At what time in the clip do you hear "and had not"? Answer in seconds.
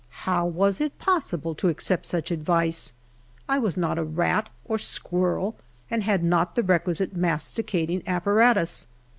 5.91-6.55